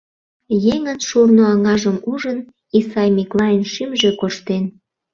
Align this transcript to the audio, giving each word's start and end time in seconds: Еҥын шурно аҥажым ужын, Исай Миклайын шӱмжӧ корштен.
Еҥын 0.73 0.99
шурно 1.07 1.43
аҥажым 1.53 1.97
ужын, 2.11 2.39
Исай 2.79 3.09
Миклайын 3.17 3.63
шӱмжӧ 3.73 4.09
корштен. 4.19 4.63